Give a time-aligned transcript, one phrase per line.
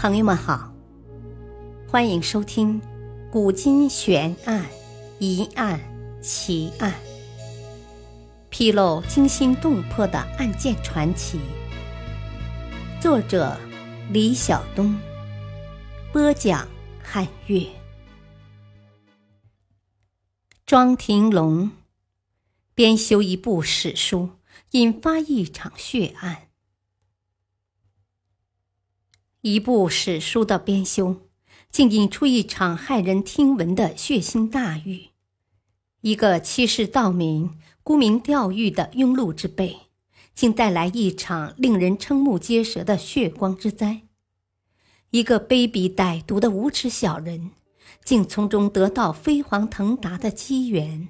[0.00, 0.72] 朋友们好，
[1.86, 2.80] 欢迎收听
[3.30, 4.64] 《古今悬案、
[5.18, 5.78] 疑案、
[6.22, 6.90] 奇案》，
[8.48, 11.38] 披露惊心动魄的案件传奇。
[12.98, 13.54] 作者：
[14.10, 14.98] 李晓东，
[16.14, 16.66] 播讲：
[17.04, 17.66] 汉月。
[20.64, 21.70] 庄廷龙
[22.74, 24.30] 编修一部史书，
[24.70, 26.49] 引发一场血案。
[29.42, 31.16] 一部史书的编修，
[31.70, 35.12] 竟引出一场骇人听闻的血腥大狱；
[36.02, 39.78] 一个欺世盗名、沽名钓誉的庸碌之辈，
[40.34, 44.02] 竟带来一场令人瞠目结舌的血光之灾；
[45.08, 47.52] 一个卑鄙歹毒的无耻小人，
[48.04, 51.08] 竟从中得到飞黄腾达的机缘。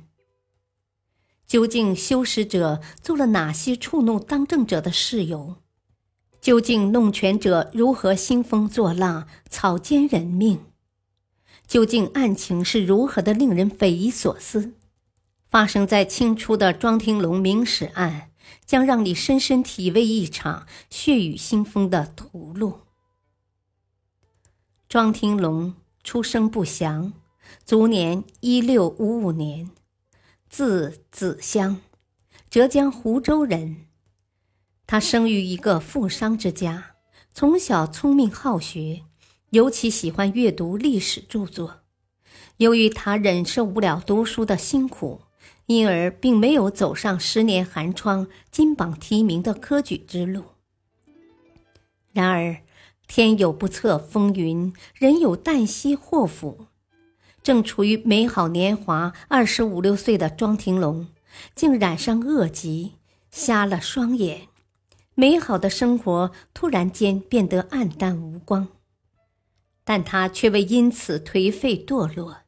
[1.49, 5.57] 究竟修史者做了哪些触怒当政者的事由？
[6.41, 10.65] 究竟弄权者如何兴风作浪、草菅人命？
[11.67, 14.73] 究竟案情是如何的令人匪夷所思？
[15.51, 18.31] 发生在清初的庄廷龙明史案，
[18.65, 22.79] 将让你深深体味一场血雨腥风的屠戮。
[24.89, 27.13] 庄廷龙出生不详，
[27.67, 29.71] 卒年一六五五年，
[30.49, 31.83] 字子香，
[32.49, 33.90] 浙江湖州人。
[34.91, 36.97] 他生于一个富商之家，
[37.33, 39.03] 从小聪明好学，
[39.51, 41.83] 尤其喜欢阅读历史著作。
[42.57, 45.21] 由于他忍受不了读书的辛苦，
[45.67, 50.43] 因而并没有走上十年寒窗、金榜题名的科举之路。
[52.13, 52.57] 然而，
[53.07, 56.67] 天有不测风云，人有旦夕祸福。
[57.45, 61.07] 正处于美好年华、二十五六岁的庄廷龙，
[61.55, 62.97] 竟染上恶疾，
[63.31, 64.49] 瞎了双眼。
[65.21, 68.69] 美好的生活突然间变得黯淡无光，
[69.85, 72.39] 但他却未因此颓废堕落，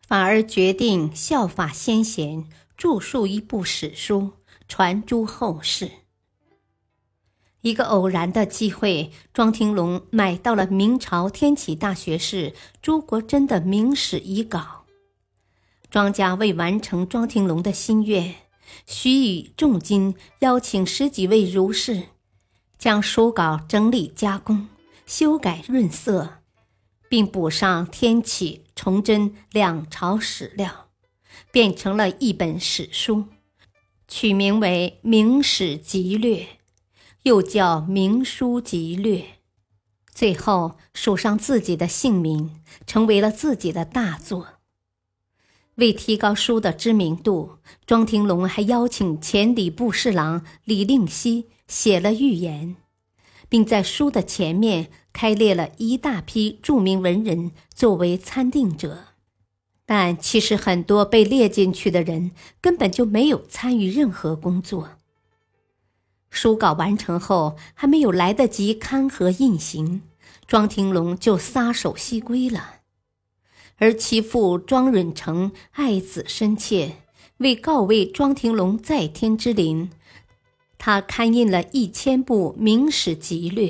[0.00, 4.30] 反而决定效法先贤，著述一部史书，
[4.66, 5.90] 传诸后世。
[7.60, 14.86] 一个偶然的机会，庄廷龙买到了明朝天启大学士朱国珍的明史遗稿。
[15.90, 18.45] 庄家为完成庄廷龙的心愿。
[18.86, 22.04] 许以重金邀请十几位儒士，
[22.78, 24.68] 将书稿整理加工、
[25.06, 26.38] 修改润色，
[27.08, 30.88] 并补上天启、崇祯两朝史料，
[31.50, 33.26] 变成了一本史书，
[34.08, 36.38] 取名为《明史集略》，
[37.22, 39.18] 又叫《明书集略》。
[40.12, 44.55] 最后署上自己的姓名，成为了自己的大作。
[45.76, 52.76] 为提高书的知名度，庄廷龙还邀请前礼部侍郎李令熙写了预言，
[53.48, 59.04] 并在书的前面开列了一大批著名文人作为参定者。
[59.84, 64.92] 但其实很多被列进去的人根本就没有参与任何工作。
[66.30, 70.02] 书稿完成后，还没有来得及刊和印行，
[70.46, 72.75] 庄廷龙就撒手西归了。
[73.78, 76.96] 而其父庄允成爱子深切，
[77.38, 79.90] 为告慰庄廷龙在天之灵，
[80.78, 83.68] 他刊印了一千部《明史集略》，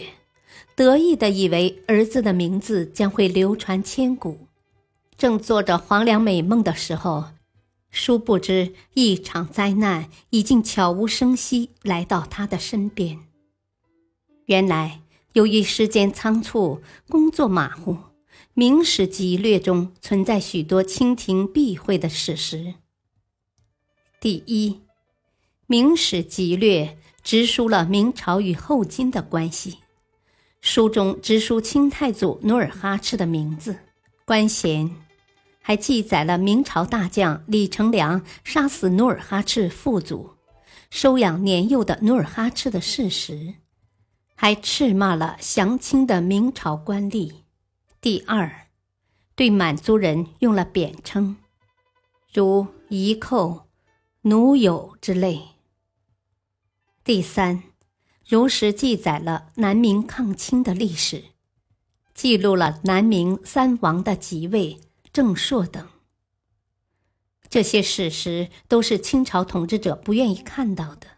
[0.77, 4.47] 得意的以为儿子的名字将会流传千古。
[5.17, 7.25] 正做着黄粱美梦的时候，
[7.91, 13.19] 殊不知一场灾难已经悄无声息来到他的身边。
[14.45, 15.01] 原来，
[15.33, 17.95] 由于时间仓促，工作马虎。
[18.59, 22.73] 《明史集略》中存在许多清廷避讳的史实。
[24.19, 24.71] 第一，
[25.67, 26.85] 《明史集略》
[27.23, 29.81] 直书了明朝与后金的关系，
[30.63, 33.77] 书中直书清太祖努尔哈赤的名字、
[34.25, 34.91] 官衔，
[35.61, 40.31] 还记载了明朝大将李成梁杀死努尔哈赤父祖、
[40.89, 43.57] 收养年幼的努尔哈赤的事实，
[44.35, 47.43] 还斥骂了降清的明朝官吏。
[48.07, 48.69] 第二，
[49.35, 51.39] 对满族人用了贬称，
[52.33, 53.67] 如夷寇、
[54.21, 55.43] 奴友之类。
[57.03, 57.65] 第三，
[58.25, 61.25] 如实记载了南明抗清的历史，
[62.15, 64.79] 记录了南明三王的即位、
[65.13, 65.89] 正朔等。
[67.49, 71.09] 这些史实都是清朝统治者不愿意看到的，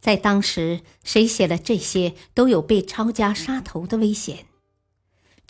[0.00, 4.46] 在当时，谁写了这些都有被抄家杀头的危险。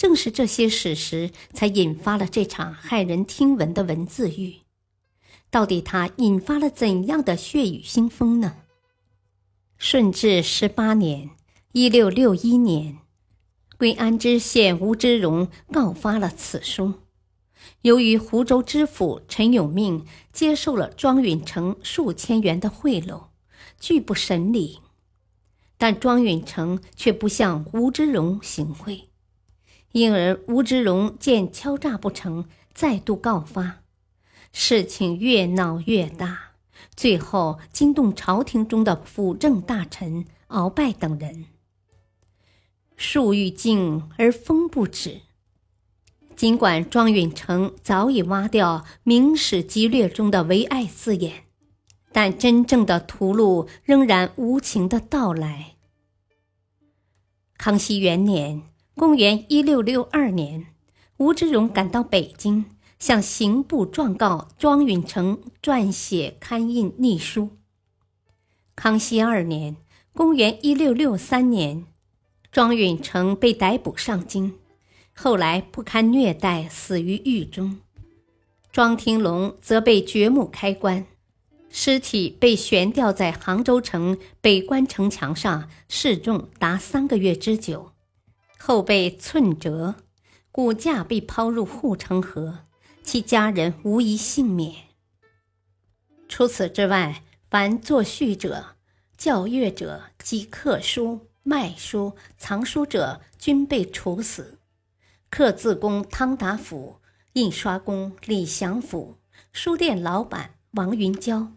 [0.01, 4.61] 正是这些史实，才引发了这场骇人听闻的文字狱。
[5.51, 8.57] 到底它引发了怎样的血雨腥风呢？
[9.77, 11.33] 顺治十八年
[11.73, 13.01] （一六六一年），
[13.77, 16.95] 归安知县吴之荣告发了此书。
[17.83, 23.25] 由于湖州知府陈永命接受了庄允成数千元的贿赂，
[23.79, 24.79] 拒不审理，
[25.77, 29.10] 但庄允成却不向吴之荣行贿，
[29.93, 33.83] 因而吴之荣见敲诈不成，再度告发，
[34.53, 36.53] 事情越闹越大，
[36.95, 41.47] 最后惊动朝廷中的辅政大臣鳌拜等人。
[42.97, 45.23] 树欲静而风不止。
[46.37, 51.45] 尽管庄允成早已挖掉《明史辑略》中的唯爱字眼，
[52.13, 55.75] 但真正的屠戮仍然无情的到来。
[57.59, 58.63] 康熙元年
[59.01, 60.67] （公元1662年），
[61.17, 62.67] 吴之荣赶到北京，
[62.99, 67.49] 向刑部状告庄允成撰写刊印逆书。
[68.77, 69.79] 康熙二年
[70.13, 71.87] （公元1663年）。
[72.53, 74.59] 庄允成被逮捕上京，
[75.15, 77.79] 后来不堪虐待，死于狱中。
[78.71, 81.07] 庄廷龙则被掘墓开棺，
[81.71, 87.93] 尸体被悬吊在杭州城北关城墙上，示众达三个月之久，
[88.63, 89.95] 后被寸折，
[90.53, 92.67] 骨架被抛入护城河，
[93.03, 94.75] 其家人无一幸免。
[96.29, 98.77] 除此之外，凡作序者、
[99.17, 101.27] 校阅者及刻书。
[101.43, 104.59] 卖书、藏书者均被处死。
[105.31, 107.01] 刻字工汤达甫、
[107.33, 109.17] 印刷工李祥甫、
[109.51, 111.51] 书店老板王云娇、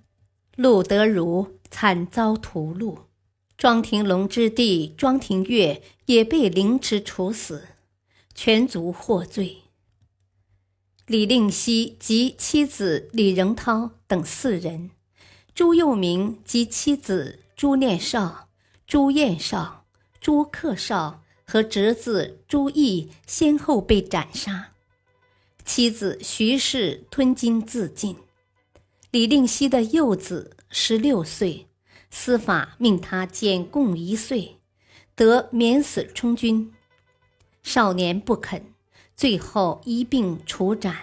[0.56, 2.98] 陆德儒惨遭屠戮。
[3.64, 7.70] 庄廷龙之弟庄廷岳也被凌迟处死，
[8.36, 9.60] 全族获罪。
[11.08, 14.92] 李令熙及妻子李仁涛等四人，
[15.56, 18.50] 朱佑明及妻子朱念少。
[18.86, 19.86] 朱彦少、
[20.20, 24.74] 朱克少和侄子朱毅先后被斩杀，
[25.64, 28.18] 妻子徐氏吞金自尽。
[29.12, 31.68] 李令熙的幼子十六岁，
[32.16, 34.60] 司法命他减供一岁，
[35.16, 36.72] 得免死充军。
[37.64, 38.64] 少年不肯，
[39.16, 40.96] 最后一并处斩。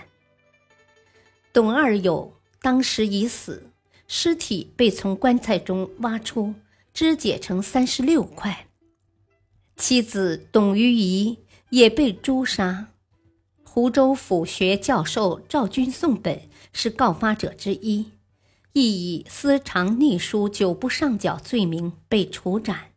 [1.52, 3.72] 董二友当时已死，
[4.06, 6.54] 尸体被从棺材中挖出。
[6.92, 8.66] 肢解成三十六块，
[9.76, 11.38] 妻子董于仪
[11.70, 12.88] 也被诛杀。
[13.64, 18.10] 湖州府学教授赵君颂本是告发者之一，
[18.72, 22.92] 亦以私藏逆书九不上缴罪名被处斩。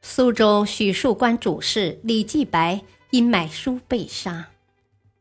[0.00, 4.48] 苏州许树关主事李继白因买书被杀。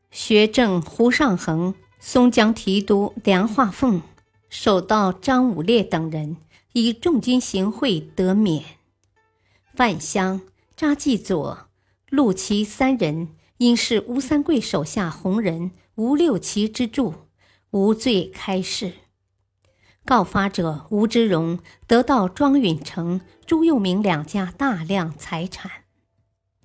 [0.09, 4.01] 学政胡尚衡、松江提督梁化凤、
[4.49, 6.37] 守道张武烈等人。
[6.73, 8.63] 以重金行贿得免。
[9.75, 10.39] 范香、
[10.77, 11.67] 查继佐、
[12.09, 17.13] 陆琪三人因是吴三桂手下红人吴六奇之助，
[17.71, 18.93] 无罪开释。
[20.05, 25.71] 告发者吴之荣得到庄允成、朱佑明两家大量财产。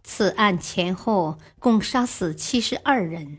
[0.03, 3.39] 此案前后共杀死七十二人，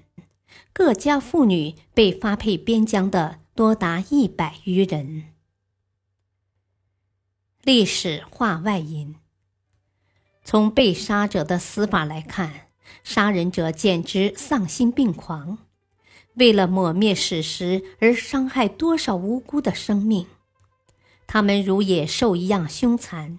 [0.74, 5.34] 各家妇女被发配边疆的多达一百余人。
[7.64, 9.16] 历史话外音：
[10.44, 12.68] 从被杀者的死法来看，
[13.04, 15.58] 杀人者简直丧心病狂，
[16.38, 20.26] 为了抹灭史实而伤害多少无辜的生命。
[21.28, 23.38] 他们如野兽一样凶残，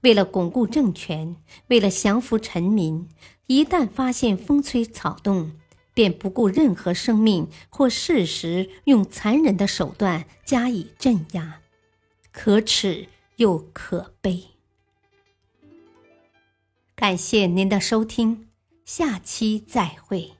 [0.00, 1.36] 为了巩固政权，
[1.68, 3.08] 为了降服臣民，
[3.46, 5.52] 一旦发现风吹草动，
[5.94, 11.60] 便不顾任何生命或事实，用残忍的手段加以镇压，
[12.32, 13.08] 可耻。
[13.36, 14.48] 又可悲。
[16.94, 18.48] 感谢您的收听，
[18.84, 20.32] 下期再会。